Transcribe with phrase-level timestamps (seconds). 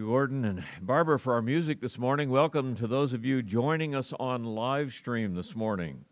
[0.00, 2.30] Gordon and Barbara for our music this morning.
[2.30, 6.06] Welcome to those of you joining us on live stream this morning.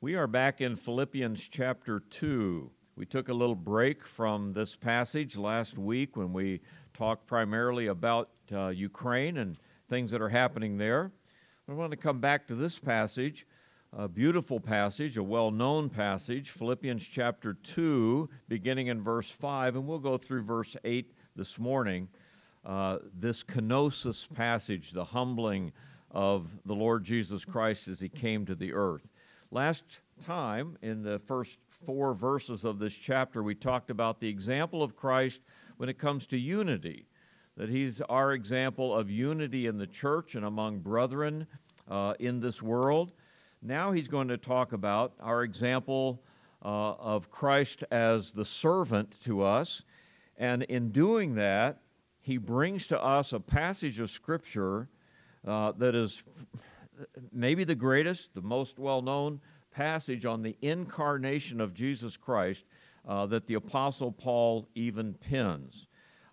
[0.00, 2.70] We are back in Philippians chapter 2.
[2.94, 6.60] We took a little break from this passage last week when we
[6.92, 9.56] talked primarily about uh, Ukraine and
[9.88, 11.10] things that are happening there.
[11.68, 13.46] I want to come back to this passage,
[13.92, 19.86] a beautiful passage, a well known passage, Philippians chapter 2, beginning in verse 5, and
[19.88, 22.08] we'll go through verse 8 this morning
[22.64, 25.72] uh, this kenosis passage, the humbling
[26.10, 29.10] of the Lord Jesus Christ as he came to the earth.
[29.50, 34.82] Last time, in the first four verses of this chapter, we talked about the example
[34.82, 35.40] of Christ
[35.76, 37.06] when it comes to unity,
[37.56, 41.46] that he's our example of unity in the church and among brethren
[41.88, 43.12] uh, in this world.
[43.60, 46.22] Now he's going to talk about our example
[46.64, 49.82] uh, of Christ as the servant to us.
[50.36, 51.80] And in doing that,
[52.24, 54.88] he brings to us a passage of Scripture
[55.46, 56.22] uh, that is
[57.30, 62.64] maybe the greatest, the most well known passage on the incarnation of Jesus Christ
[63.06, 65.86] uh, that the Apostle Paul even pins.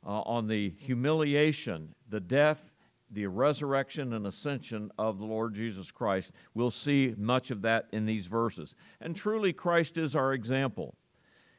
[0.04, 2.72] Uh, on the humiliation, the death,
[3.12, 6.32] the resurrection, and ascension of the Lord Jesus Christ.
[6.56, 8.74] We'll see much of that in these verses.
[9.00, 10.96] And truly, Christ is our example.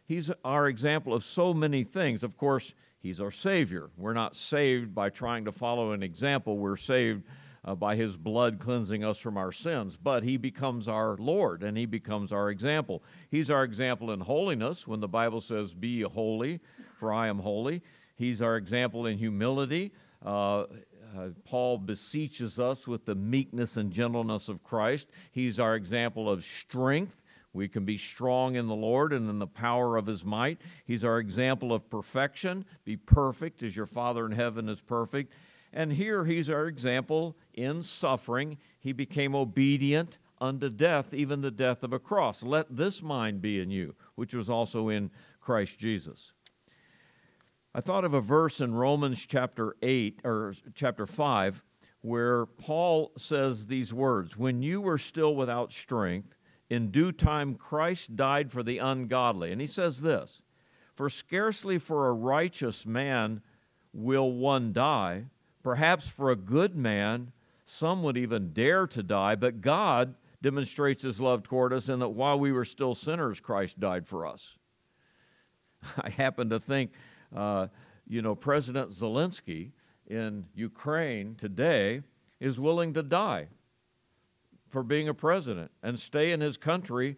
[0.04, 2.24] He's our example of so many things.
[2.24, 3.90] Of course, He's our Savior.
[3.96, 7.24] We're not saved by trying to follow an example, we're saved
[7.64, 9.98] uh, by His blood cleansing us from our sins.
[10.00, 13.02] But He becomes our Lord and He becomes our example.
[13.28, 16.60] He's our example in holiness when the Bible says, Be holy,
[16.96, 17.82] for I am holy.
[18.14, 19.92] He's our example in humility.
[20.24, 20.66] Uh,
[21.16, 25.10] uh, Paul beseeches us with the meekness and gentleness of Christ.
[25.30, 27.21] He's our example of strength.
[27.52, 30.60] We can be strong in the Lord and in the power of his might.
[30.84, 32.64] He's our example of perfection.
[32.84, 35.32] Be perfect as your Father in heaven is perfect.
[35.72, 38.58] And here he's our example in suffering.
[38.78, 42.42] He became obedient unto death, even the death of a cross.
[42.42, 45.10] Let this mind be in you, which was also in
[45.40, 46.32] Christ Jesus.
[47.74, 51.64] I thought of a verse in Romans chapter 8 or chapter 5
[52.02, 56.36] where Paul says these words When you were still without strength,
[56.70, 59.52] in due time Christ died for the ungodly.
[59.52, 60.42] And he says this
[60.94, 63.42] For scarcely for a righteous man
[63.92, 65.26] will one die,
[65.62, 67.32] perhaps for a good man
[67.64, 72.10] some would even dare to die, but God demonstrates his love toward us in that
[72.10, 74.56] while we were still sinners, Christ died for us.
[75.96, 76.92] I happen to think,
[77.34, 77.68] uh,
[78.06, 79.70] you know, President Zelensky
[80.06, 82.02] in Ukraine today
[82.40, 83.48] is willing to die
[84.72, 87.16] for being a president and stay in his country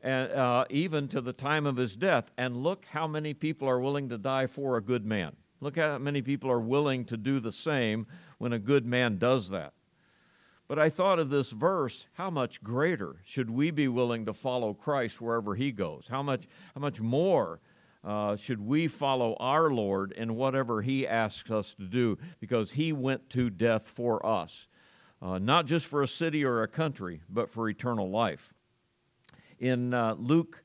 [0.00, 2.30] and uh, even to the time of his death.
[2.38, 5.36] And look how many people are willing to die for a good man.
[5.60, 8.06] Look how many people are willing to do the same
[8.38, 9.74] when a good man does that.
[10.68, 14.72] But I thought of this verse, how much greater should we be willing to follow
[14.72, 16.06] Christ wherever he goes?
[16.08, 17.60] How much, how much more
[18.04, 22.16] uh, should we follow our Lord in whatever he asks us to do?
[22.40, 24.66] Because he went to death for us
[25.22, 28.52] uh, not just for a city or a country, but for eternal life.
[29.58, 30.64] In uh, Luke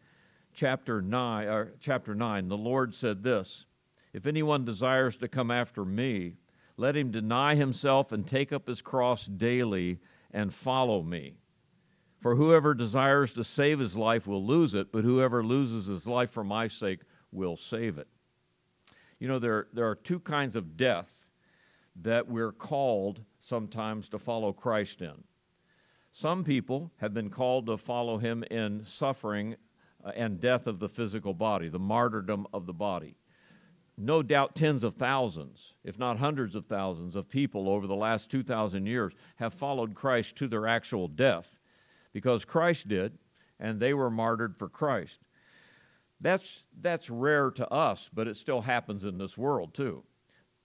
[0.54, 3.66] chapter 9, or chapter 9, the Lord said this
[4.14, 6.38] If anyone desires to come after me,
[6.76, 10.00] let him deny himself and take up his cross daily
[10.32, 11.36] and follow me.
[12.20, 16.32] For whoever desires to save his life will lose it, but whoever loses his life
[16.32, 17.02] for my sake
[17.32, 18.08] will save it.
[19.20, 21.17] You know, there, there are two kinds of death
[22.02, 25.24] that we're called sometimes to follow Christ in.
[26.12, 29.56] Some people have been called to follow him in suffering
[30.04, 33.18] uh, and death of the physical body, the martyrdom of the body.
[33.98, 38.30] No doubt tens of thousands, if not hundreds of thousands, of people over the last
[38.30, 41.60] 2,000 years have followed Christ to their actual death
[42.14, 43.18] because Christ did,
[43.60, 45.20] and they were martyred for Christ.
[46.22, 50.04] That's, that's rare to us, but it still happens in this world too.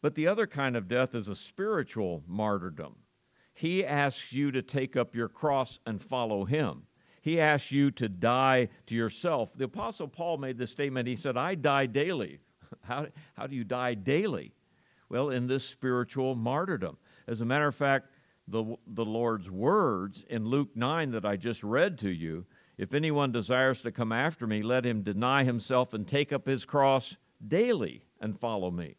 [0.03, 2.97] But the other kind of death is a spiritual martyrdom.
[3.55, 6.83] He asks you to take up your cross and follow him.
[7.23, 9.57] He asks you to die to yourself.
[9.57, 11.07] The Apostle Paul made this statement.
[11.07, 12.41] He said, I die daily.
[12.83, 14.55] How, how do you die daily?
[15.09, 16.97] Well, in this spiritual martyrdom.
[17.29, 18.09] As a matter of fact,
[18.49, 22.47] the, the Lord's words in Luke 9 that I just read to you
[22.79, 26.65] if anyone desires to come after me, let him deny himself and take up his
[26.65, 27.17] cross
[27.47, 28.97] daily and follow me.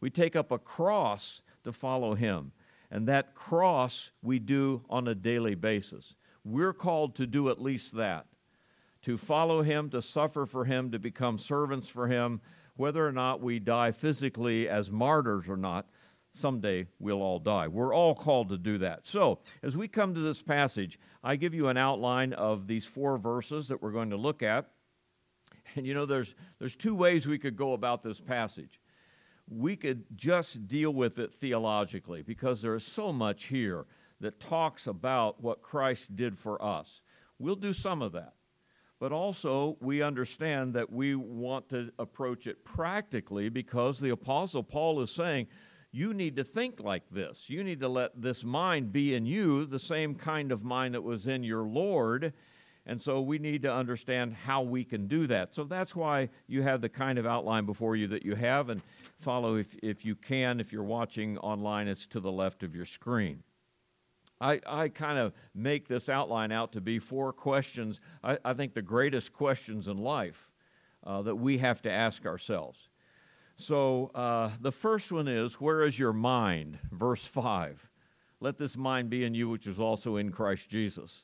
[0.00, 2.52] We take up a cross to follow Him.
[2.90, 6.14] And that cross we do on a daily basis.
[6.44, 8.26] We're called to do at least that
[9.02, 12.40] to follow Him, to suffer for Him, to become servants for Him,
[12.76, 15.86] whether or not we die physically as martyrs or not.
[16.32, 17.66] someday we'll all die.
[17.66, 19.06] We're all called to do that.
[19.06, 23.18] So, as we come to this passage, I give you an outline of these four
[23.18, 24.70] verses that we're going to look at.
[25.76, 28.79] And you know, there's, there's two ways we could go about this passage.
[29.50, 33.84] We could just deal with it theologically because there is so much here
[34.20, 37.00] that talks about what Christ did for us.
[37.38, 38.34] We'll do some of that.
[39.00, 45.00] But also, we understand that we want to approach it practically because the Apostle Paul
[45.00, 45.48] is saying,
[45.90, 47.50] you need to think like this.
[47.50, 51.02] You need to let this mind be in you, the same kind of mind that
[51.02, 52.32] was in your Lord.
[52.90, 55.54] And so we need to understand how we can do that.
[55.54, 58.82] So that's why you have the kind of outline before you that you have, and
[59.16, 60.58] follow if, if you can.
[60.58, 63.44] If you're watching online, it's to the left of your screen.
[64.40, 68.74] I, I kind of make this outline out to be four questions, I, I think
[68.74, 70.50] the greatest questions in life
[71.06, 72.88] uh, that we have to ask ourselves.
[73.54, 76.80] So uh, the first one is Where is your mind?
[76.90, 77.88] Verse 5.
[78.40, 81.22] Let this mind be in you, which is also in Christ Jesus.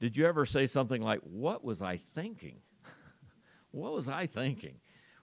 [0.00, 2.56] Did you ever say something like, What was I thinking?
[3.70, 4.76] what was I thinking?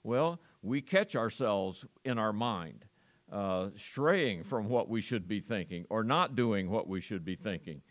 [0.04, 2.86] Well, we catch ourselves in our mind
[3.32, 7.36] uh, straying from what we should be thinking or not doing what we should be
[7.36, 7.82] thinking.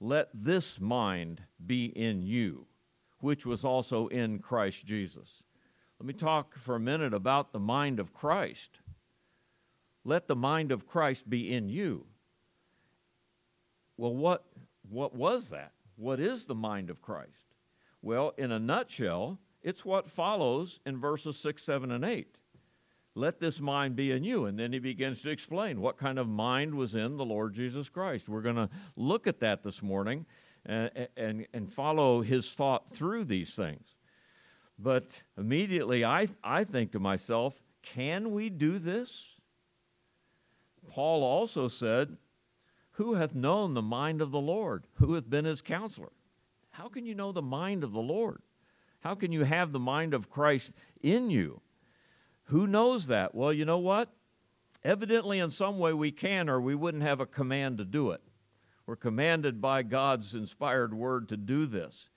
[0.00, 2.66] Let this mind be in you,
[3.20, 5.42] which was also in Christ Jesus.
[5.98, 8.78] Let me talk for a minute about the mind of Christ.
[10.04, 12.06] Let the mind of Christ be in you.
[13.96, 14.44] Well, what,
[14.88, 15.72] what was that?
[15.96, 17.54] What is the mind of Christ?
[18.02, 22.38] Well, in a nutshell, it's what follows in verses 6, 7, and 8
[23.14, 24.46] let this mind be in you.
[24.46, 27.88] And then he begins to explain what kind of mind was in the Lord Jesus
[27.88, 28.28] Christ.
[28.28, 30.26] We're going to look at that this morning
[30.66, 33.86] and, and, and follow his thought through these things.
[34.78, 39.30] But immediately I, I think to myself, can we do this?
[40.90, 42.16] Paul also said,
[42.94, 44.86] Who hath known the mind of the Lord?
[44.94, 46.12] Who hath been his counselor?
[46.70, 48.42] How can you know the mind of the Lord?
[49.00, 50.70] How can you have the mind of Christ
[51.02, 51.60] in you?
[52.44, 53.34] Who knows that?
[53.34, 54.10] Well, you know what?
[54.82, 58.20] Evidently, in some way, we can, or we wouldn't have a command to do it.
[58.86, 62.10] We're commanded by God's inspired word to do this.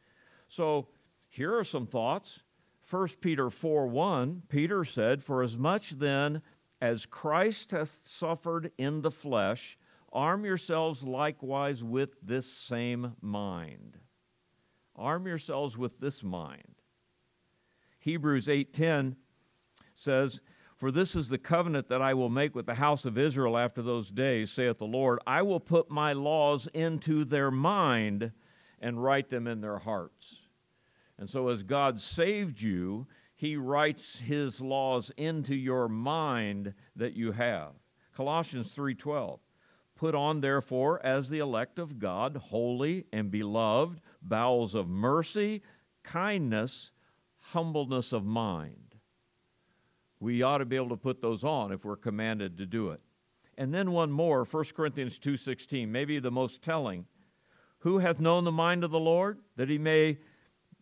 [0.48, 0.90] So,
[1.30, 2.42] here are some thoughts.
[2.90, 6.42] 1 Peter 4 1, Peter said, For as much then
[6.82, 9.78] as Christ hath suffered in the flesh,
[10.18, 14.00] arm yourselves likewise with this same mind.
[14.96, 16.82] Arm yourselves with this mind.
[18.00, 19.16] Hebrews 8:10
[19.94, 20.40] says,
[20.76, 23.84] For this is the covenant that I will make with the house of Israel after
[23.84, 25.20] those days, saith the Lord.
[25.28, 28.32] I will put my laws into their mind
[28.80, 30.48] and write them in their hearts.
[31.20, 33.06] And so, as God saved you,
[33.36, 37.74] He writes His laws into your mind that you have.
[38.16, 39.42] Colossians 3:12.
[39.98, 45.62] Put on, therefore, as the elect of God, holy and beloved, bowels of mercy,
[46.04, 46.92] kindness,
[47.40, 48.88] humbleness of mind
[50.20, 53.02] we ought to be able to put those on if we're commanded to do it.
[53.58, 57.08] And then one more, 1 Corinthians 2:16, maybe the most telling.
[57.80, 60.20] Who hath known the mind of the Lord that he may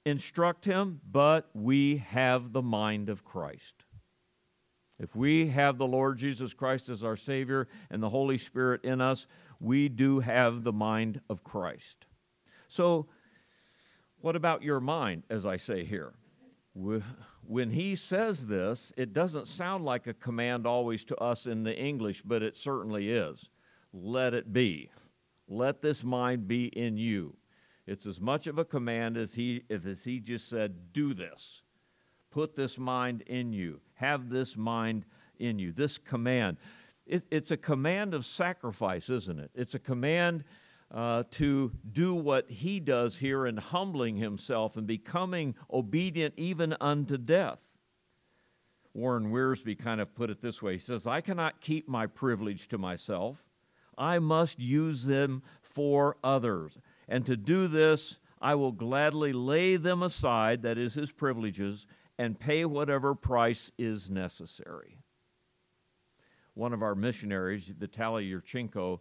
[0.06, 1.02] instruct him?
[1.10, 3.75] But we have the mind of Christ.
[5.00, 9.02] If we have the Lord Jesus Christ as our Savior and the Holy Spirit in
[9.02, 9.28] us,
[9.60, 12.06] we do have the mind of Christ.
[12.68, 13.08] So,
[14.22, 16.14] what about your mind, as I say here?
[17.48, 21.78] when he says this, it doesn't sound like a command always to us in the
[21.78, 23.50] English, but it certainly is.
[23.94, 24.90] Let it be.
[25.48, 27.38] Let this mind be in you.
[27.88, 31.62] It's as much of a command as he, as he just said, do this.
[32.36, 33.80] Put this mind in you.
[33.94, 35.06] Have this mind
[35.40, 35.72] in you.
[35.72, 36.58] This command.
[37.08, 39.52] It, it's a command of sacrifice, isn't it?
[39.56, 40.44] It's a command
[40.94, 47.18] uh, to do what he does here in humbling himself and becoming obedient even unto
[47.18, 47.60] death.
[48.94, 52.68] Warren Wiersbe kind of put it this way He says, I cannot keep my privilege
[52.68, 53.46] to myself.
[53.98, 56.80] I must use them for others.
[57.08, 62.40] And to do this, I will gladly lay them aside, that is, his privileges, and
[62.40, 65.00] pay whatever price is necessary.
[66.54, 69.00] One of our missionaries, Vitaly Yurchenko,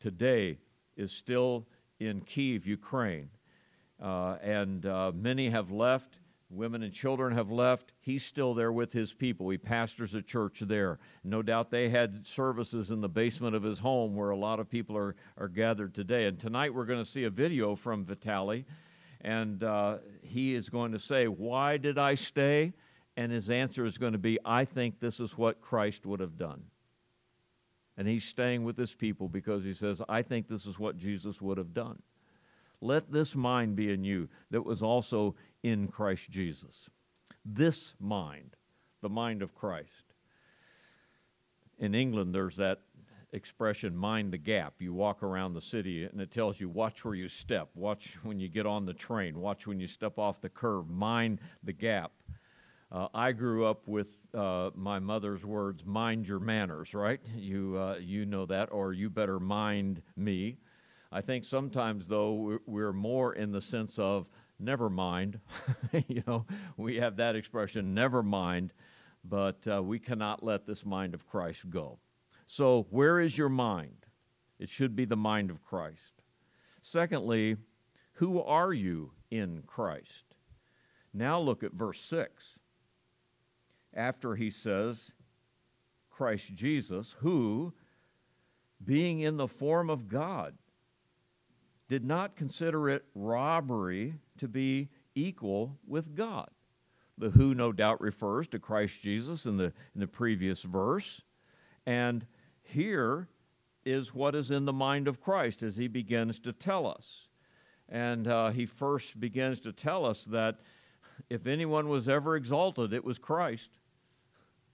[0.00, 0.58] today
[0.96, 1.66] is still
[2.00, 3.30] in Kiev, Ukraine.
[4.02, 6.18] Uh, and uh, many have left.
[6.48, 7.92] Women and children have left.
[8.00, 9.50] He's still there with his people.
[9.50, 10.98] He pastors a church there.
[11.24, 14.70] No doubt they had services in the basement of his home where a lot of
[14.70, 16.26] people are, are gathered today.
[16.26, 18.64] And tonight we're going to see a video from Vitaly.
[19.20, 22.72] And uh, he is going to say, Why did I stay?
[23.16, 26.36] And his answer is going to be, I think this is what Christ would have
[26.36, 26.64] done.
[27.96, 31.40] And he's staying with his people because he says, I think this is what Jesus
[31.40, 32.02] would have done.
[32.82, 36.90] Let this mind be in you that was also in Christ Jesus.
[37.42, 38.56] This mind,
[39.00, 40.12] the mind of Christ.
[41.78, 42.80] In England, there's that
[43.32, 44.74] expression, mind the gap.
[44.78, 48.38] You walk around the city and it tells you, watch where you step, watch when
[48.40, 52.12] you get on the train, watch when you step off the curb, mind the gap.
[52.90, 57.20] Uh, I grew up with uh, my mother's words, mind your manners, right?
[57.34, 60.58] You, uh, you know that, or you better mind me.
[61.10, 64.28] I think sometimes, though, we're more in the sense of
[64.60, 65.40] never mind.
[66.08, 68.72] you know, we have that expression, never mind,
[69.24, 71.98] but uh, we cannot let this mind of Christ go.
[72.46, 74.06] So, where is your mind?
[74.58, 76.22] It should be the mind of Christ.
[76.80, 77.56] Secondly,
[78.14, 80.24] who are you in Christ?
[81.12, 82.56] Now look at verse 6
[83.94, 85.12] after he says,
[86.10, 87.74] Christ Jesus, who,
[88.82, 90.54] being in the form of God,
[91.88, 96.48] did not consider it robbery to be equal with God.
[97.18, 101.22] The who no doubt refers to Christ Jesus in the, in the previous verse.
[101.86, 102.26] And
[102.66, 103.28] here
[103.84, 107.28] is what is in the mind of Christ as he begins to tell us.
[107.88, 110.58] And uh, he first begins to tell us that
[111.30, 113.70] if anyone was ever exalted, it was Christ.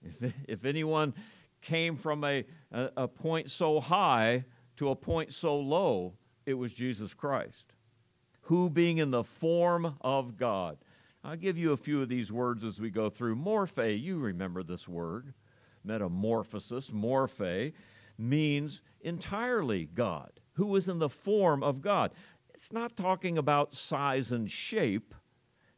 [0.02, 1.14] If, if anyone
[1.61, 4.44] came from a, a, a point so high
[4.76, 6.14] to a point so low,
[6.46, 7.75] it was Jesus Christ,
[8.42, 10.78] who being in the form of God.
[11.22, 13.37] I'll give you a few of these words as we go through.
[13.37, 15.34] Morphe, you remember this word.
[15.84, 17.72] Metamorphosis, morphe,
[18.18, 22.12] means entirely God, who is in the form of God.
[22.54, 25.14] It's not talking about size and shape,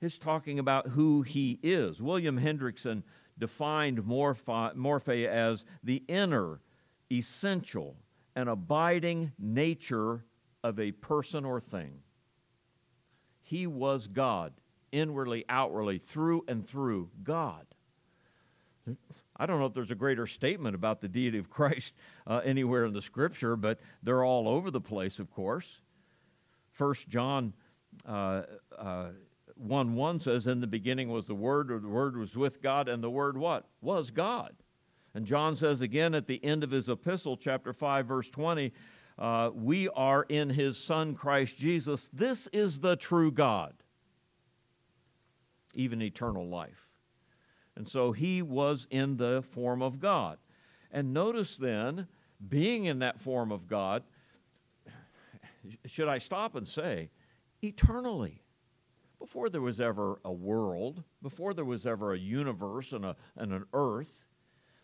[0.01, 2.03] it's talking about who he is.
[2.03, 3.03] William Hendriksen
[3.39, 6.61] defined morphe as the inner,
[7.11, 7.97] essential,
[8.37, 10.25] and abiding nature
[10.63, 12.01] of a person or thing.
[13.43, 14.55] He was God,
[14.93, 17.67] inwardly, outwardly, through and through God.
[19.37, 21.93] I don't know if there's a greater statement about the deity of Christ
[22.27, 25.81] uh, anywhere in the scripture, but they're all over the place, of course.
[26.73, 27.53] First John
[28.07, 28.43] uh,
[28.77, 29.09] uh,
[29.57, 32.89] 1 1 says, In the beginning was the Word, or the Word was with God,
[32.89, 33.67] and the Word what?
[33.81, 34.55] Was God.
[35.15, 38.73] And John says again at the end of his epistle, chapter 5, verse 20,
[39.17, 42.09] uh, We are in his Son, Christ Jesus.
[42.09, 43.75] This is the true God,
[45.73, 46.84] even eternal life.
[47.77, 50.39] And so he was in the form of God.
[50.91, 52.07] And notice then,
[52.47, 54.05] being in that form of God,
[55.87, 57.11] should I stop and say,
[57.63, 58.45] eternally?
[59.25, 63.55] before there was ever a world, before there was ever a universe and, a, and
[63.55, 64.27] an earth,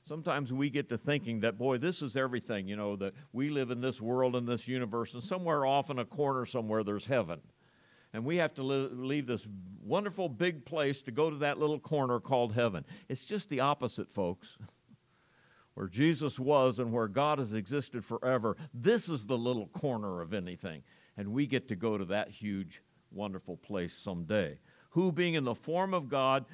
[0.06, 3.70] sometimes we get to thinking that, boy, this is everything, you know, that we live
[3.70, 7.42] in this world and this universe, and somewhere off in a corner somewhere there's heaven.
[8.12, 9.46] And we have to leave this
[9.82, 12.84] wonderful big place to go to that little corner called heaven.
[13.08, 14.58] It's just the opposite, folks.
[15.74, 20.34] where Jesus was and where God has existed forever, this is the little corner of
[20.34, 20.82] anything.
[21.16, 24.58] And we get to go to that huge wonderful place someday.
[24.90, 26.44] Who, being in the form of God,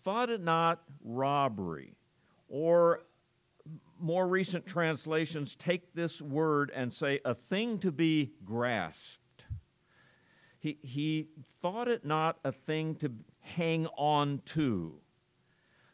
[0.00, 1.94] thought it not robbery.
[2.48, 3.02] Or
[4.00, 9.21] more recent translations take this word and say a thing to be grasped.
[10.62, 11.26] He, he
[11.56, 14.94] thought it not a thing to hang on to.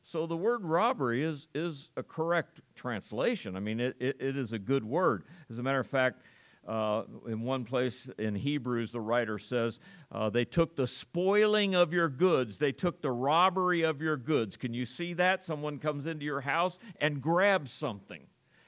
[0.03, 3.57] So the word robbery is, is a correct translation.
[3.57, 5.25] I mean, it, it, it is a good word.
[5.49, 6.21] As a matter of fact,
[6.67, 9.79] uh, in one place in Hebrews, the writer says,
[10.13, 14.59] uh, They took the spoiling of your goods, they took the robbery of your goods.
[14.59, 15.43] Can you see that?
[15.43, 18.27] Someone comes into your house and grabs something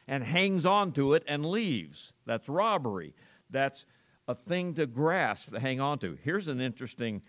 [0.09, 2.14] and hangs on to it and leaves.
[2.25, 3.12] That's robbery.
[3.50, 3.85] That's
[4.30, 6.16] a thing to grasp, to hang on to.
[6.22, 7.22] Here's an interesting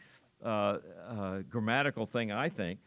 [0.44, 0.78] uh,
[1.08, 2.80] uh grammatical thing, I think.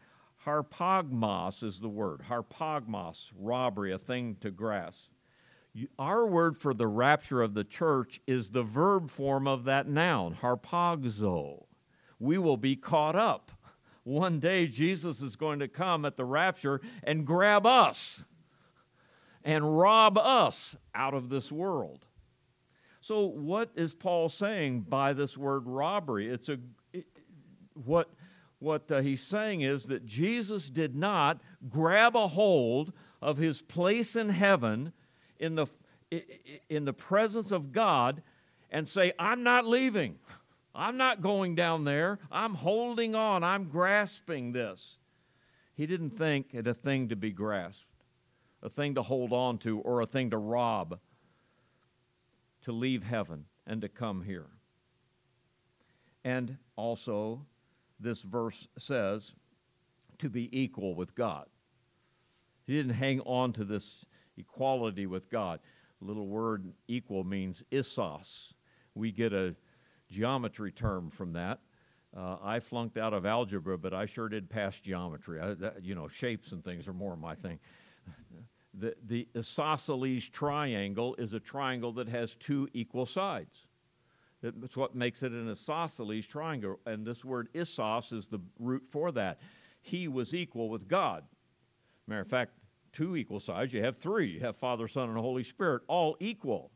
[0.45, 2.23] Harpagmos is the word.
[2.29, 5.09] Harpagmos, robbery, a thing to grasp.
[5.99, 10.37] Our word for the rapture of the church is the verb form of that noun,
[10.41, 11.65] harpazo.
[12.17, 13.51] We will be caught up.
[14.03, 18.21] One day, Jesus is going to come at the rapture and grab us
[19.43, 22.05] and rob us out of this world.
[23.05, 26.27] So, what is Paul saying by this word robbery?
[26.27, 26.57] It's a
[26.91, 27.05] it,
[27.75, 28.09] what
[28.57, 34.15] what uh, he's saying is that Jesus did not grab a hold of his place
[34.15, 34.91] in heaven
[35.37, 35.67] in the,
[36.67, 38.23] in the presence of God
[38.71, 40.17] and say, I'm not leaving.
[40.73, 42.17] I'm not going down there.
[42.31, 43.43] I'm holding on.
[43.43, 44.97] I'm grasping this.
[45.75, 47.85] He didn't think it a thing to be grasped,
[48.63, 50.97] a thing to hold on to, or a thing to rob,
[52.65, 54.47] to leave heaven and to come here.
[56.23, 57.45] And also,
[57.99, 59.33] this verse says
[60.17, 61.45] to be equal with God.
[62.65, 64.05] He didn't hang on to this
[64.35, 65.59] equality with God.
[66.01, 68.53] The little word equal means isos.
[68.95, 69.55] We get a
[70.09, 71.59] geometry term from that.
[72.17, 75.39] Uh, I flunked out of algebra, but I sure did pass geometry.
[75.39, 77.59] I, that, you know, shapes and things are more my thing.
[78.77, 83.67] The, the isosceles triangle is a triangle that has two equal sides.
[84.41, 86.79] That's what makes it an isosceles triangle.
[86.85, 89.39] And this word isos is the root for that.
[89.81, 91.23] He was equal with God.
[92.07, 92.51] Matter of fact,
[92.91, 94.27] two equal sides, you have three.
[94.27, 96.71] You have Father, Son, and Holy Spirit, all equal.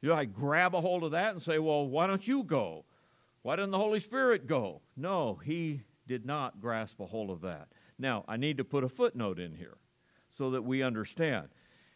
[0.00, 2.84] You know, I grab a hold of that and say, well, why don't you go?
[3.42, 4.82] Why didn't the Holy Spirit go?
[4.96, 7.68] No, he did not grasp a hold of that.
[7.98, 9.76] Now, I need to put a footnote in here
[10.30, 11.48] so that we understand.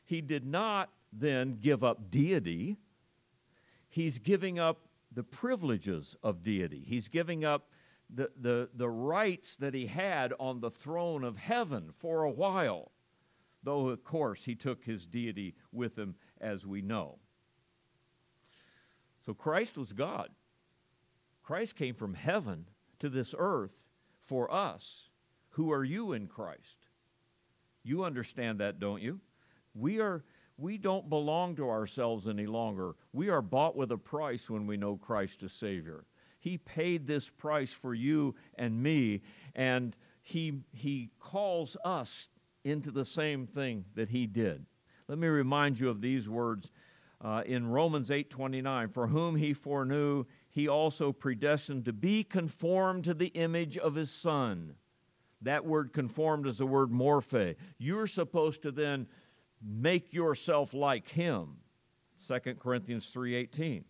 [0.05, 2.77] He did not then give up deity,
[3.89, 6.85] he's giving up the privileges of deity.
[6.87, 7.69] He's giving up
[8.13, 12.91] the, the, the rights that he had on the throne of heaven for a while,
[13.63, 17.19] though, of course, he took his deity with him, as we know.
[19.25, 20.31] So Christ was God.
[21.43, 22.67] Christ came from heaven
[22.99, 23.85] to this earth
[24.21, 25.09] for us.
[25.51, 26.84] Who are you in Christ?
[27.85, 29.21] You understand that, don't you?
[29.75, 30.25] We are
[30.57, 32.95] we don't belong to ourselves any longer.
[33.13, 36.05] We are bought with a price when we know Christ as Savior.
[36.39, 39.23] He paid this price for you and me,
[39.55, 42.29] and He, he calls us
[42.63, 44.67] into the same thing that He did.
[45.09, 46.71] Let me remind you of these words
[47.21, 53.15] uh, in Romans 8:29, "For whom He foreknew, He also predestined to be conformed to
[53.15, 54.77] the image of His Son."
[55.45, 57.57] That word conformed is the word morphe.
[57.79, 59.07] You're supposed to then
[59.63, 61.59] make yourself like him.
[62.27, 63.85] 2 corinthians 3.18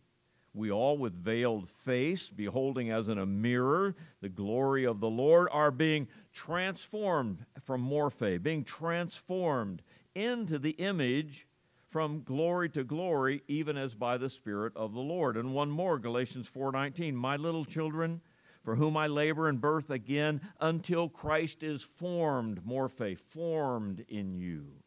[0.57, 5.47] we all with veiled face beholding as in a mirror the glory of the lord
[5.53, 9.83] are being transformed from morphe being transformed
[10.15, 11.47] into the image
[11.95, 15.37] from glory to glory even as by the spirit of the lord.
[15.37, 18.21] And one more galatians 4.19 my little children
[18.65, 24.85] for whom I labor in birth again until Christ is formed, morphe, formed in you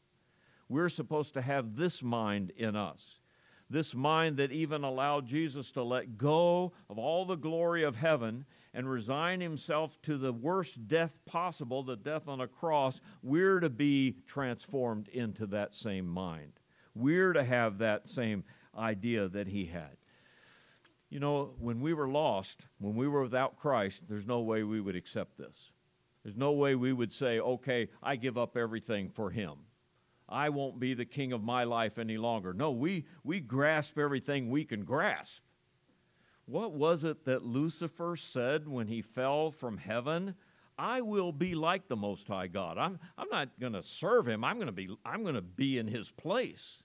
[0.69, 3.19] we're supposed to have this mind in us.
[3.69, 8.45] This mind that even allowed Jesus to let go of all the glory of heaven
[8.73, 13.01] and resign himself to the worst death possible, the death on a cross.
[13.21, 16.53] We're to be transformed into that same mind.
[16.95, 18.43] We're to have that same
[18.77, 19.97] idea that he had.
[21.10, 24.82] You know, when we were lost, when we were without Christ, there's no way we
[24.82, 25.72] would accept this.
[26.24, 29.54] There's no way we would say, okay, I give up everything for him.
[30.28, 32.54] I won't be the king of my life any longer.
[32.54, 35.41] No, we, we grasp everything we can grasp.
[36.46, 40.36] What was it that Lucifer said when he fell from heaven?
[40.78, 42.78] I will be like the Most High God.
[42.78, 44.43] I'm, I'm not going to serve him.
[44.43, 46.84] I'm going to be I'm going to be in his place.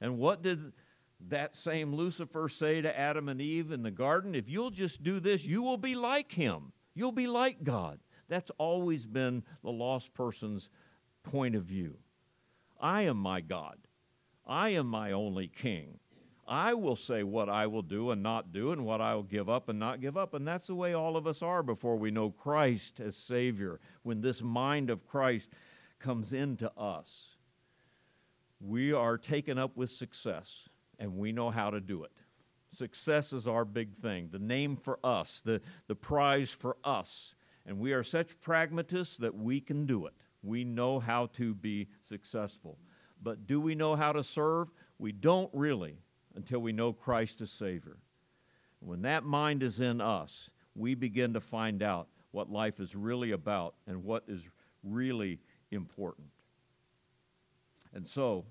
[0.00, 0.72] And what did
[1.28, 4.34] that same Lucifer say to Adam and Eve in the garden?
[4.34, 6.72] If you'll just do this, you will be like him.
[6.94, 7.98] You'll be like God.
[8.28, 10.68] That's always been the lost person's
[11.22, 11.98] point of view.
[12.80, 13.78] I am my God.
[14.46, 15.98] I am my only king.
[16.46, 19.48] I will say what I will do and not do, and what I will give
[19.48, 20.34] up and not give up.
[20.34, 23.80] And that's the way all of us are before we know Christ as Savior.
[24.02, 25.48] When this mind of Christ
[25.98, 27.36] comes into us,
[28.60, 32.12] we are taken up with success, and we know how to do it.
[32.72, 37.34] Success is our big thing, the name for us, the, the prize for us.
[37.66, 40.14] And we are such pragmatists that we can do it.
[40.42, 42.78] We know how to be successful.
[43.22, 44.70] But do we know how to serve?
[44.98, 45.98] We don't really
[46.34, 47.96] until we know Christ as Savior.
[48.80, 53.30] When that mind is in us, we begin to find out what life is really
[53.30, 54.42] about and what is
[54.82, 55.38] really
[55.70, 56.28] important.
[57.94, 58.44] And so,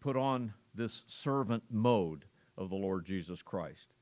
[0.00, 3.94] put on this servant mode of the Lord Jesus Christ.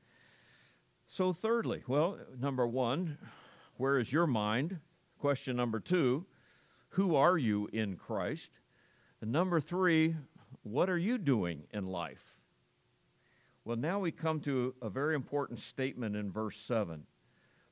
[1.07, 3.17] So, thirdly, well, number one,
[3.77, 4.79] where is your mind?
[5.19, 6.25] Question number two,
[6.89, 8.59] who are you in Christ?
[9.21, 10.15] And number three,
[10.63, 12.37] what are you doing in life?
[13.63, 17.05] Well, now we come to a very important statement in verse 7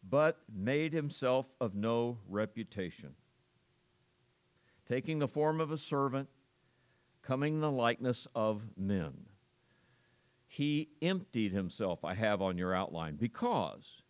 [0.07, 3.15] but made himself of no reputation.
[4.87, 6.27] Taking the form of a servant,
[7.23, 9.25] coming in the likeness of men.
[10.47, 14.03] He emptied himself, I have on your outline, because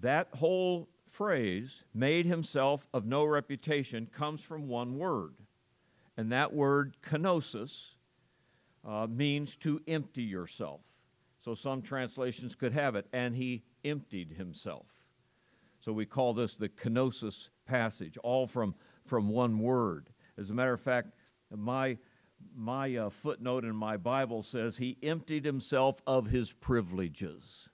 [0.00, 5.34] that whole phrase, made himself of no reputation, comes from one word.
[6.16, 7.94] And that word kenosis
[8.86, 10.80] uh, means to empty yourself.
[11.38, 14.86] So some translations could have it, and he emptied himself.
[15.80, 20.10] So we call this the kenosis passage, all from, from one word.
[20.38, 21.10] As a matter of fact,
[21.56, 21.98] my,
[22.54, 27.68] my uh, footnote in my Bible says he emptied himself of his privileges.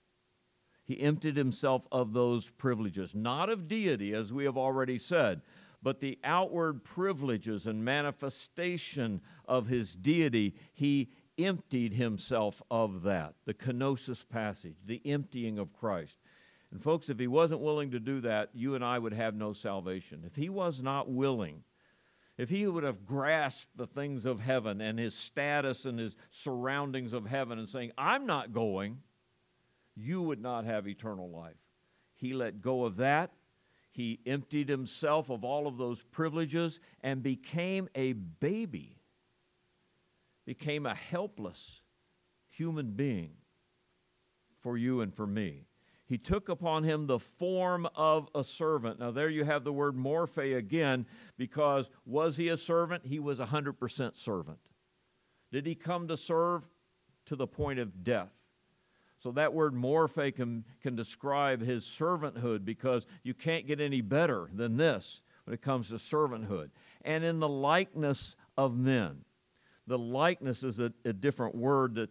[0.84, 5.42] He emptied himself of those privileges, not of deity, as we have already said,
[5.82, 10.54] but the outward privileges and manifestation of his deity.
[10.72, 13.34] He emptied himself of that.
[13.44, 16.18] The kenosis passage, the emptying of Christ.
[16.70, 19.52] And folks, if he wasn't willing to do that, you and I would have no
[19.52, 20.22] salvation.
[20.26, 21.64] If he was not willing,
[22.38, 27.12] if he would have grasped the things of heaven and his status and his surroundings
[27.12, 28.98] of heaven and saying, I'm not going,
[29.96, 31.56] you would not have eternal life.
[32.14, 33.32] He let go of that.
[33.90, 39.02] He emptied himself of all of those privileges and became a baby,
[40.46, 41.82] became a helpless
[42.46, 43.32] human being
[44.60, 45.67] for you and for me
[46.08, 48.98] he took upon him the form of a servant.
[48.98, 51.04] Now, there you have the word morphe again,
[51.36, 53.04] because was he a servant?
[53.04, 54.58] He was 100% servant.
[55.52, 56.66] Did he come to serve?
[57.26, 58.32] To the point of death.
[59.18, 64.48] So that word morphe can, can describe his servanthood because you can't get any better
[64.54, 66.70] than this when it comes to servanthood.
[67.02, 69.24] And in the likeness of men.
[69.86, 72.10] The likeness is a, a different word that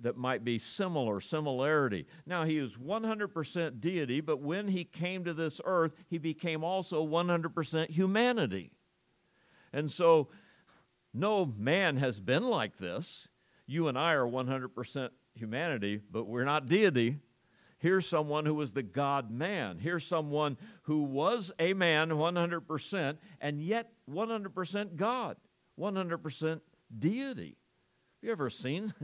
[0.00, 2.06] that might be similar, similarity.
[2.26, 7.06] Now, he was 100% deity, but when he came to this earth, he became also
[7.06, 8.72] 100% humanity.
[9.72, 10.28] And so,
[11.14, 13.28] no man has been like this.
[13.66, 17.18] You and I are 100% humanity, but we're not deity.
[17.78, 19.78] Here's someone who was the God man.
[19.78, 25.36] Here's someone who was a man 100% and yet 100% God,
[25.78, 26.60] 100%
[26.96, 27.56] deity.
[28.22, 28.94] Have you ever seen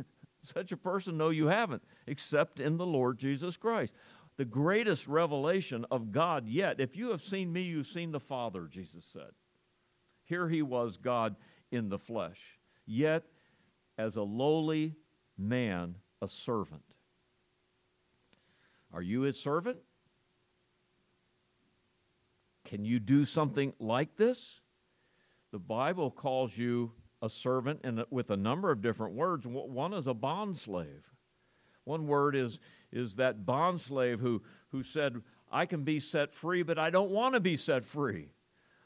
[0.43, 1.17] such a person?
[1.17, 3.93] No, you haven't, except in the Lord Jesus Christ.
[4.37, 6.81] The greatest revelation of God yet.
[6.81, 9.33] If you have seen me, you've seen the Father, Jesus said.
[10.25, 11.37] Here he was, God
[11.71, 13.25] in the flesh, yet
[13.97, 14.95] as a lowly
[15.37, 16.83] man, a servant.
[18.93, 19.79] Are you his servant?
[22.65, 24.61] Can you do something like this?
[25.53, 29.47] The Bible calls you a servant and with a number of different words.
[29.47, 31.13] One is a bond slave.
[31.85, 32.59] One word is,
[32.93, 37.11] is that bond slave who, who said, I can be set free, but I don't
[37.11, 38.29] want to be set free.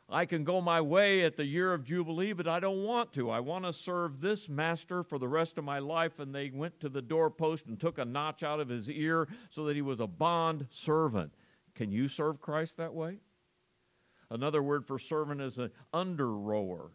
[0.09, 3.31] I can go my way at the year of Jubilee, but I don't want to.
[3.31, 6.19] I want to serve this master for the rest of my life.
[6.19, 9.65] And they went to the doorpost and took a notch out of his ear so
[9.65, 11.33] that he was a bond servant.
[11.75, 13.19] Can you serve Christ that way?
[14.31, 16.91] Another word for servant is an under rower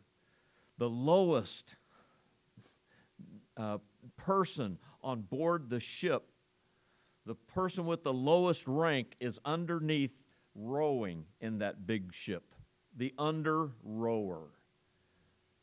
[0.77, 1.75] the lowest
[3.55, 3.79] uh,
[4.15, 6.29] person on board the ship,
[7.25, 10.11] the person with the lowest rank, is underneath
[10.55, 12.55] rowing in that big ship.
[12.95, 14.49] The under rower.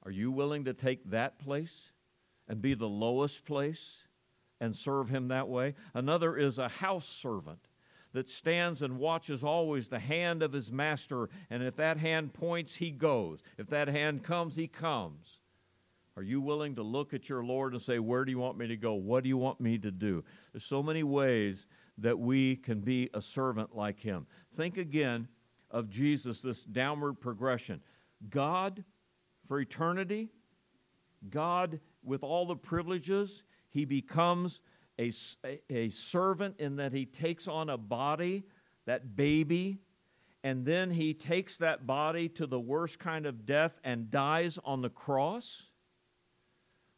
[0.04, 1.92] Are you willing to take that place
[2.48, 4.04] and be the lowest place
[4.60, 5.74] and serve him that way?
[5.94, 7.66] Another is a house servant
[8.14, 12.76] that stands and watches always the hand of his master, and if that hand points,
[12.76, 13.40] he goes.
[13.58, 15.40] If that hand comes, he comes.
[16.16, 18.68] Are you willing to look at your Lord and say, Where do you want me
[18.68, 18.94] to go?
[18.94, 20.24] What do you want me to do?
[20.52, 21.66] There's so many ways
[21.98, 24.26] that we can be a servant like him.
[24.56, 25.26] Think again
[25.70, 27.80] of Jesus, this downward progression.
[28.30, 28.84] God
[29.48, 30.30] for eternity,
[31.28, 34.60] God with all the privileges, he becomes
[34.98, 35.12] a,
[35.70, 38.44] a servant in that he takes on a body,
[38.86, 39.78] that baby,
[40.42, 44.82] and then he takes that body to the worst kind of death and dies on
[44.82, 45.62] the cross?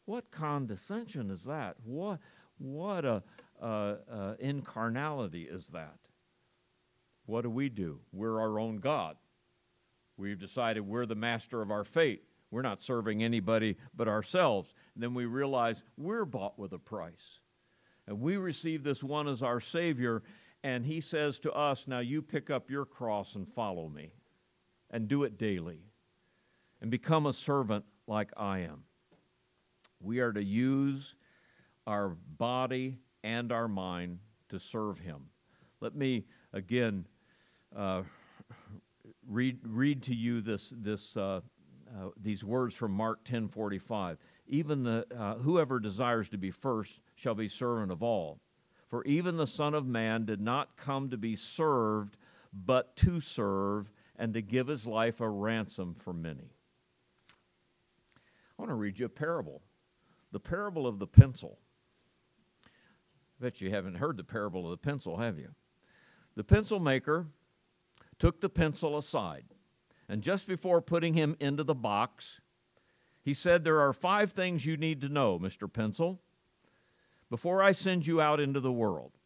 [0.05, 1.77] What condescension is that?
[1.83, 2.19] What,
[2.57, 3.23] what a,
[3.61, 5.97] a incarnality is that?
[7.25, 7.99] What do we do?
[8.11, 9.17] We're our own God.
[10.17, 12.23] We've decided we're the master of our fate.
[12.49, 14.73] We're not serving anybody but ourselves.
[14.93, 17.36] And then we realize we're bought with a price.
[18.07, 20.23] And we receive this one as our Savior,
[20.63, 24.13] and He says to us, Now you pick up your cross and follow me,
[24.89, 25.81] and do it daily,
[26.81, 28.83] and become a servant like I am.
[29.99, 31.15] We are to use
[31.85, 35.29] our body and our mind to serve Him.
[35.81, 37.07] Let me again
[37.75, 38.03] uh,
[39.27, 41.41] read, read to you this, this, uh,
[41.89, 44.17] uh, these words from Mark 10 45
[44.47, 48.39] even the, uh, whoever desires to be first shall be servant of all.
[48.87, 52.15] For even the Son of Man did not come to be served,
[52.53, 56.53] but to serve and to give his life a ransom for many.
[58.57, 59.61] I want to read you a parable
[60.31, 61.57] the parable of the pencil.
[63.39, 65.51] I bet you haven't heard the parable of the pencil, have you?
[66.35, 67.27] The pencil maker
[68.19, 69.45] took the pencil aside,
[70.09, 72.41] and just before putting him into the box,
[73.27, 75.71] he said, There are five things you need to know, Mr.
[75.71, 76.21] Pencil,
[77.29, 79.17] before I send you out into the world.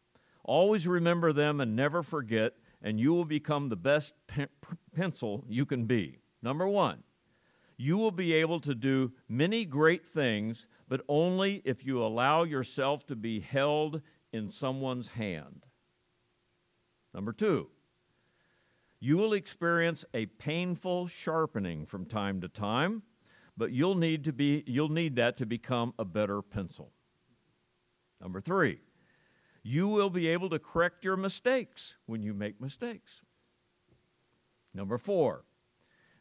[0.42, 4.48] Always remember them and never forget, and you will become the best pe-
[4.92, 6.18] pencil you can be.
[6.42, 7.04] Number one,
[7.76, 13.06] you will be able to do many great things, but only if you allow yourself
[13.06, 15.64] to be held in someone's hand.
[17.14, 17.68] Number two,
[18.98, 23.04] you will experience a painful sharpening from time to time,
[23.56, 26.92] but you'll need to be you'll need that to become a better pencil.
[28.20, 28.78] Number 3,
[29.62, 33.22] you will be able to correct your mistakes when you make mistakes.
[34.74, 35.44] Number 4,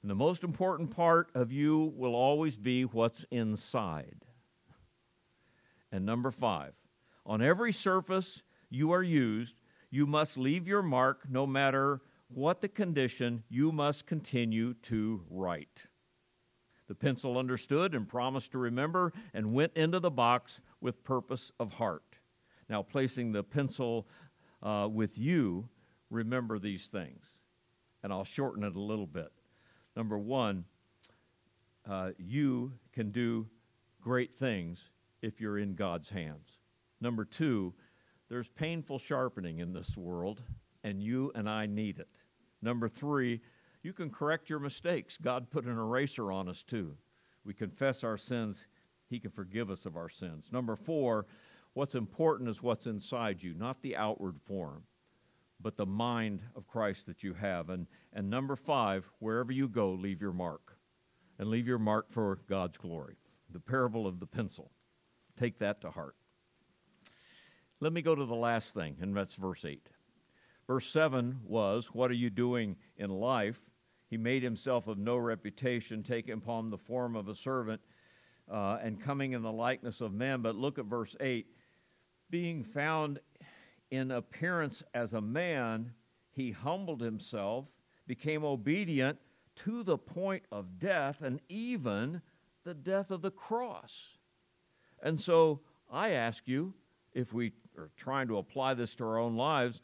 [0.02, 4.26] and the most important part of you will always be what's inside.
[5.92, 6.74] And number 5,
[7.26, 9.56] on every surface you are used,
[9.90, 12.02] you must leave your mark no matter
[12.34, 15.88] what the condition, you must continue to write.
[16.92, 21.76] The pencil understood and promised to remember and went into the box with purpose of
[21.76, 22.18] heart.
[22.68, 24.10] Now, placing the pencil
[24.62, 25.70] uh, with you,
[26.10, 27.24] remember these things.
[28.04, 29.32] And I'll shorten it a little bit.
[29.96, 30.66] Number one,
[31.90, 33.48] uh, you can do
[34.02, 34.90] great things
[35.22, 36.58] if you're in God's hands.
[37.00, 37.74] Number two,
[38.28, 40.42] there's painful sharpening in this world,
[40.84, 42.10] and you and I need it.
[42.62, 43.40] Number three,
[43.84, 45.18] you can correct your mistakes.
[45.22, 46.98] God put an eraser on us too.
[47.44, 48.66] We confess our sins,
[49.10, 50.50] He can forgive us of our sins.
[50.52, 51.26] Number four,
[51.74, 54.84] what's important is what's inside you, not the outward form,
[55.60, 57.70] but the mind of Christ that you have.
[57.70, 60.78] And, and number five, wherever you go, leave your mark.
[61.40, 63.16] And leave your mark for God's glory.
[63.50, 64.72] The parable of the pencil.
[65.36, 66.16] Take that to heart.
[67.80, 69.90] Let me go to the last thing, and that's verse 8.
[70.68, 73.71] Verse 7 was, What are you doing in life?
[74.12, 77.80] He made himself of no reputation, taking upon the form of a servant,
[78.52, 80.42] uh, and coming in the likeness of men.
[80.42, 81.48] But look at verse 8.
[82.30, 83.20] Being found
[83.90, 85.94] in appearance as a man,
[86.30, 87.68] he humbled himself,
[88.06, 89.18] became obedient
[89.56, 92.22] to the point of death, and even
[92.66, 94.18] the death of the cross.
[95.02, 96.74] And so I ask you,
[97.14, 99.80] if we are trying to apply this to our own lives,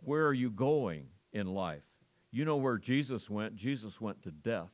[0.00, 1.89] where are you going in life?
[2.32, 3.56] You know where Jesus went.
[3.56, 4.72] Jesus went to death.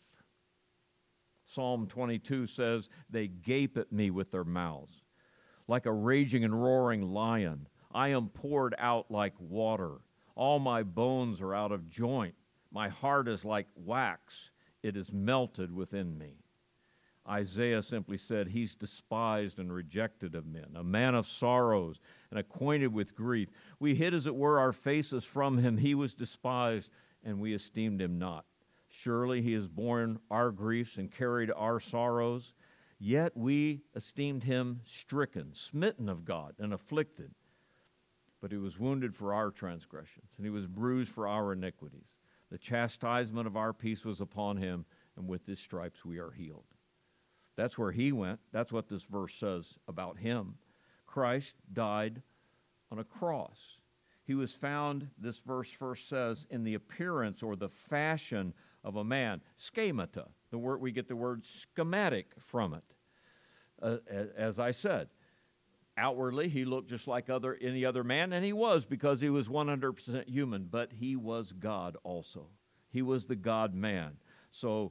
[1.44, 5.04] Psalm 22 says, They gape at me with their mouths.
[5.68, 9.98] Like a raging and roaring lion, I am poured out like water.
[10.34, 12.34] All my bones are out of joint.
[12.70, 14.50] My heart is like wax,
[14.82, 16.42] it is melted within me.
[17.28, 21.98] Isaiah simply said, He's despised and rejected of men, a man of sorrows
[22.30, 23.48] and acquainted with grief.
[23.80, 25.78] We hid, as it were, our faces from him.
[25.78, 26.90] He was despised,
[27.26, 28.46] and we esteemed him not.
[28.88, 32.54] Surely he has borne our griefs and carried our sorrows.
[32.98, 37.34] Yet we esteemed him stricken, smitten of God, and afflicted.
[38.40, 42.06] But he was wounded for our transgressions, and he was bruised for our iniquities.
[42.50, 44.86] The chastisement of our peace was upon him,
[45.16, 46.64] and with his stripes we are healed.
[47.56, 48.40] That's where he went.
[48.52, 50.56] That's what this verse says about him.
[51.06, 52.22] Christ died
[52.90, 53.75] on a cross.
[54.26, 59.04] He was found, this verse first says, in the appearance or the fashion of a
[59.04, 59.40] man.
[59.56, 62.82] Schemata, the word we get the word schematic from it.
[63.80, 63.98] Uh,
[64.36, 65.08] as I said,
[65.96, 69.46] outwardly he looked just like other any other man, and he was because he was
[69.46, 72.48] 100% human, but he was God also.
[72.90, 74.16] He was the God man.
[74.50, 74.90] So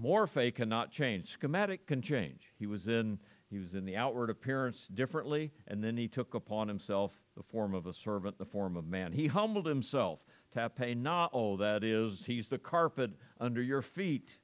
[0.00, 1.28] morphe cannot change.
[1.28, 2.52] Schematic can change.
[2.58, 3.18] He was in
[3.52, 7.74] he was in the outward appearance differently, and then he took upon himself the form
[7.74, 9.12] of a servant, the form of man.
[9.12, 10.24] He humbled himself.
[10.56, 14.38] Tapenao, that is, he's the carpet under your feet,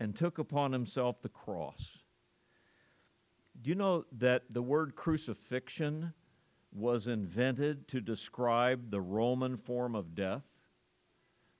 [0.00, 1.98] and took upon himself the cross.
[3.60, 6.14] Do you know that the word crucifixion
[6.72, 10.44] was invented to describe the Roman form of death?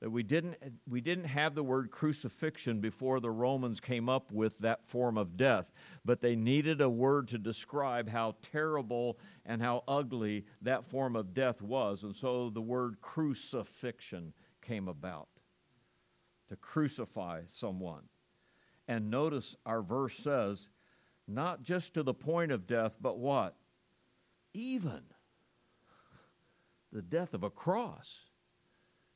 [0.03, 0.57] That we didn't,
[0.91, 5.37] we didn't have the word crucifixion before the Romans came up with that form of
[5.37, 5.71] death,
[6.05, 11.33] but they needed a word to describe how terrible and how ugly that form of
[11.33, 12.03] death was.
[12.03, 15.29] And so the word crucifixion came about
[16.49, 18.03] to crucify someone.
[18.89, 20.67] And notice our verse says,
[21.29, 23.55] not just to the point of death, but what?
[24.53, 25.03] Even
[26.93, 28.32] the death of a cross.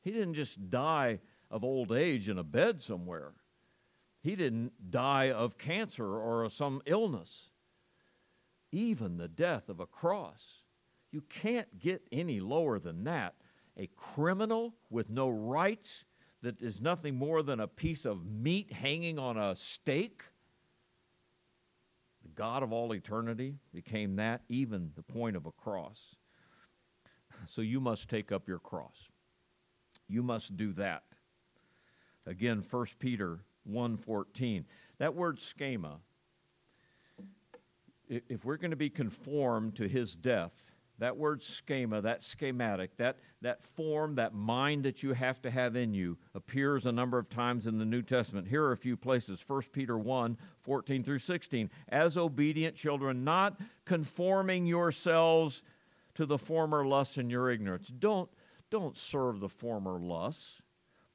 [0.07, 1.19] He didn't just die
[1.51, 3.33] of old age in a bed somewhere.
[4.21, 7.49] He didn't die of cancer or some illness,
[8.71, 10.61] even the death of a cross.
[11.11, 13.35] You can't get any lower than that.
[13.75, 16.05] A criminal with no rights,
[16.41, 20.23] that is nothing more than a piece of meat hanging on a stake.
[22.23, 26.15] The God of all eternity became that, even the point of a cross.
[27.45, 29.06] So you must take up your cross.
[30.07, 31.03] You must do that.
[32.25, 33.39] Again, 1 Peter
[33.69, 34.65] 1:14.
[34.97, 35.99] That word schema,
[38.07, 43.17] if we're going to be conformed to his death, that word schema, that schematic, that,
[43.41, 47.29] that form, that mind that you have to have in you appears a number of
[47.29, 48.47] times in the New Testament.
[48.47, 51.69] Here are a few places 1 Peter 1 14 through 16.
[51.89, 55.61] As obedient children, not conforming yourselves
[56.15, 57.89] to the former lusts in your ignorance.
[57.89, 58.29] Don't,
[58.69, 60.61] don't serve the former lusts,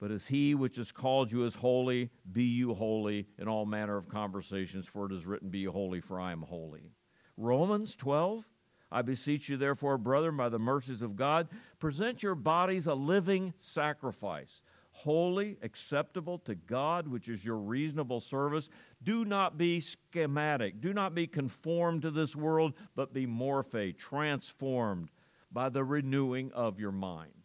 [0.00, 3.96] but as he which has called you is holy, be you holy in all manner
[3.96, 6.92] of conversations, for it is written, Be holy, for I am holy.
[7.36, 8.44] Romans 12
[8.92, 13.54] I beseech you, therefore, brethren, by the mercies of God, present your bodies a living
[13.56, 14.60] sacrifice,
[14.90, 18.68] holy, acceptable to God, which is your reasonable service.
[19.02, 20.80] Do not be schematic.
[20.80, 25.10] Do not be conformed to this world, but be morphe, transformed
[25.50, 27.41] by the renewing of your mind.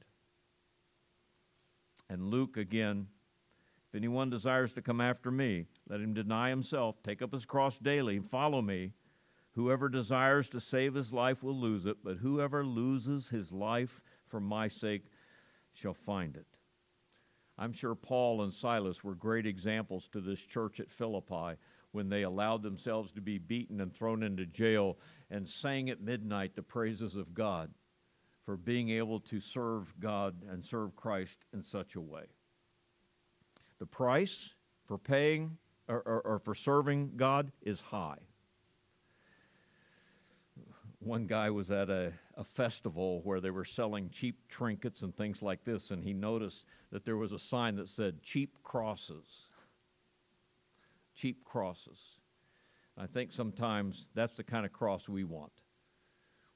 [2.09, 3.07] And Luke again,
[3.89, 7.79] if anyone desires to come after me, let him deny himself, take up his cross
[7.79, 8.93] daily, and follow me.
[9.53, 14.39] Whoever desires to save his life will lose it, but whoever loses his life for
[14.39, 15.05] my sake
[15.73, 16.45] shall find it.
[17.57, 21.57] I'm sure Paul and Silas were great examples to this church at Philippi
[21.91, 24.97] when they allowed themselves to be beaten and thrown into jail
[25.31, 27.71] and sang at midnight the praises of God
[28.47, 32.23] for being able to serve God and serve Christ in such a way.
[33.77, 34.55] The price
[34.87, 38.17] for paying or, or, or for serving God is high
[40.99, 45.41] one guy was at a, a festival where they were selling cheap trinkets and things
[45.41, 49.25] like this, and he noticed that there was a sign that said cheap crosses.
[51.15, 51.97] Cheap crosses.
[52.97, 55.56] I think sometimes that's the kind of cross we want.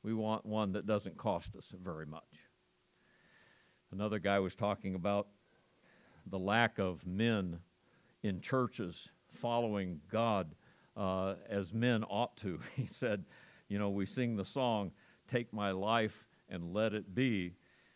[0.04, 2.50] We want one that doesn't cost us very much.
[3.92, 5.28] Another guy was talking about
[6.26, 7.60] the lack of men
[8.24, 10.56] in churches following God
[10.96, 12.60] uh, as men ought to.
[12.76, 13.26] He said,
[13.68, 14.92] you know, we sing the song,
[15.28, 17.54] Take My Life and Let It Be.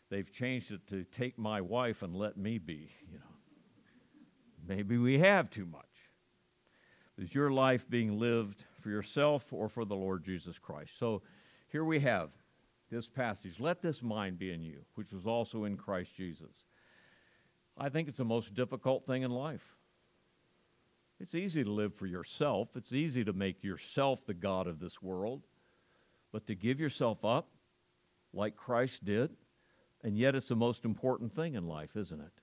[0.09, 3.35] They've changed it to Take My Wife and Let Me Be, you know.
[4.67, 5.83] Maybe we have too much.
[7.17, 10.97] Is your life being lived for yourself or for the Lord Jesus Christ?
[10.99, 11.21] So
[11.71, 12.29] here we have
[12.89, 13.59] this passage.
[13.59, 16.65] Let this mind be in you, which was also in Christ Jesus.
[17.77, 19.75] I think it's the most difficult thing in life.
[21.19, 22.75] It's easy to live for yourself.
[22.75, 25.43] It's easy to make yourself the God of this world
[26.35, 27.47] but to give yourself up
[28.33, 29.37] like Christ did,
[30.03, 32.41] and yet it's the most important thing in life, isn't it?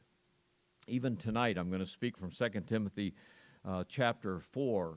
[0.87, 3.13] Even tonight, I'm going to speak from 2 Timothy
[3.69, 4.97] uh, chapter 4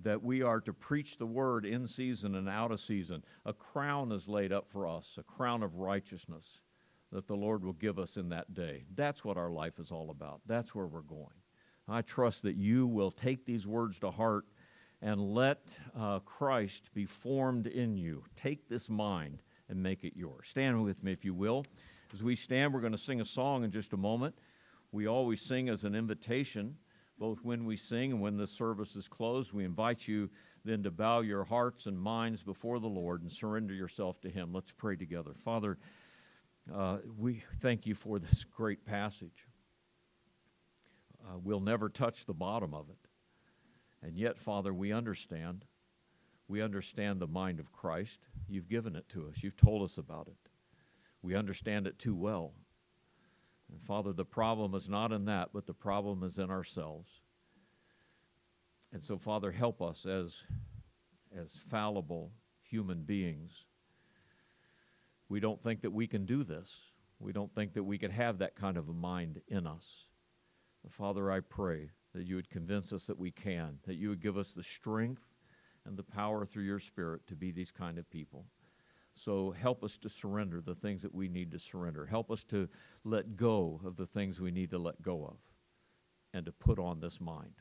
[0.00, 3.24] that we are to preach the word in season and out of season.
[3.44, 6.60] A crown is laid up for us, a crown of righteousness
[7.10, 8.84] that the Lord will give us in that day.
[8.94, 10.40] That's what our life is all about.
[10.46, 11.26] That's where we're going.
[11.88, 14.44] I trust that you will take these words to heart
[15.00, 15.62] and let
[15.98, 18.24] uh, Christ be formed in you.
[18.36, 20.48] Take this mind and make it yours.
[20.48, 21.64] Stand with me, if you will.
[22.12, 24.34] As we stand, we're going to sing a song in just a moment.
[24.92, 26.76] We always sing as an invitation,
[27.18, 29.52] both when we sing and when the service is closed.
[29.52, 30.30] We invite you
[30.64, 34.52] then to bow your hearts and minds before the Lord and surrender yourself to Him.
[34.52, 35.32] Let's pray together.
[35.34, 35.78] Father,
[36.72, 39.46] uh, we thank you for this great passage.
[41.26, 43.08] Uh, we'll never touch the bottom of it.
[44.02, 45.64] And yet, Father, we understand.
[46.46, 48.20] We understand the mind of Christ.
[48.48, 50.50] You've given it to us, you've told us about it.
[51.20, 52.52] We understand it too well.
[53.70, 57.10] And Father, the problem is not in that, but the problem is in ourselves.
[58.92, 60.42] And so, Father, help us as,
[61.36, 63.64] as fallible human beings.
[65.28, 66.70] We don't think that we can do this.
[67.18, 70.06] We don't think that we could have that kind of a mind in us.
[70.82, 74.22] But Father, I pray that you would convince us that we can, that you would
[74.22, 75.22] give us the strength
[75.84, 78.46] and the power through your Spirit to be these kind of people.
[79.18, 82.06] So help us to surrender the things that we need to surrender.
[82.06, 82.68] Help us to
[83.04, 85.38] let go of the things we need to let go of
[86.32, 87.54] and to put on this mind.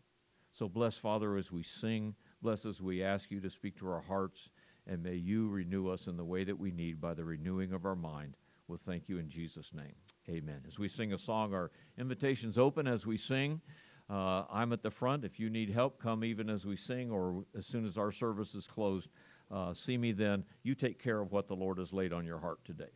[0.52, 2.16] So bless, Father, as we sing.
[2.42, 4.50] Bless as we ask you to speak to our hearts.
[4.86, 7.86] And may you renew us in the way that we need by the renewing of
[7.86, 8.38] our mind.
[8.68, 9.96] We'll thank you in Jesus' name.
[10.30, 10.62] Amen.
[10.68, 13.62] As we sing a song, our invitation's open as we sing.
[14.10, 15.26] Uh, I'm at the front.
[15.26, 18.56] If you need help, come even as we sing or as soon as our service
[18.56, 19.10] is closed.
[19.50, 20.44] Uh, see me then.
[20.64, 22.92] You take care of what the Lord has laid on your heart today.